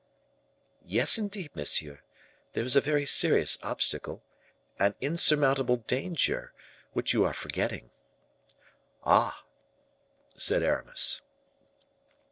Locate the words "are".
7.23-7.35